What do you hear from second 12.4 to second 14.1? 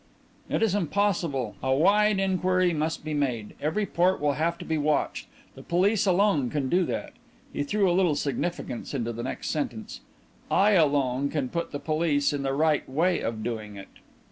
the right way of doing it."